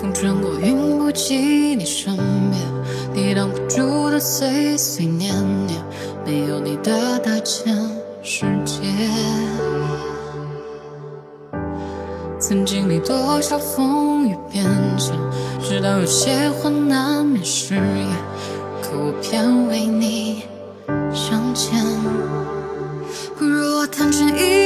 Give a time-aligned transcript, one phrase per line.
[0.00, 1.36] 风穿过云，不及
[1.74, 2.54] 你身边，
[3.14, 5.34] 抵挡不住的碎碎念
[5.66, 5.82] 念，
[6.24, 7.74] 没有你的大千
[8.22, 8.82] 世界。
[12.38, 14.64] 曾经历多少风雨变
[14.98, 15.14] 迁，
[15.62, 18.06] 直到有些话难免誓言，
[18.82, 20.42] 可我偏为你
[21.12, 21.82] 相见。
[23.38, 24.65] 不如我坦诚一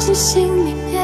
[0.00, 0.98] 进心里面。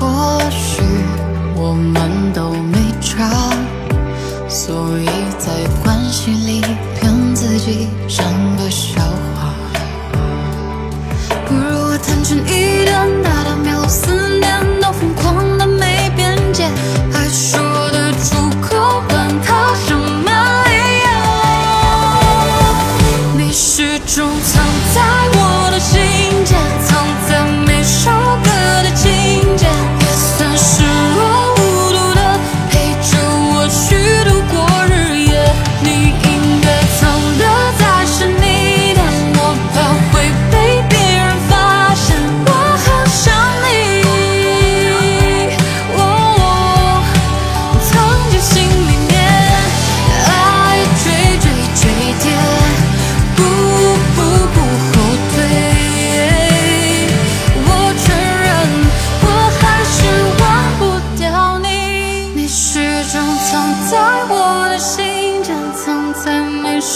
[0.00, 0.82] 或许
[1.54, 3.28] 我们都没差，
[4.48, 5.11] 所以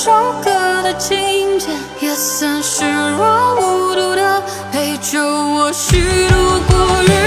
[0.07, 0.51] 首歌
[0.85, 1.67] 的情节，
[1.99, 2.85] 也算是
[3.19, 4.41] 若无睹的
[4.71, 7.26] 陪着我虚度过日。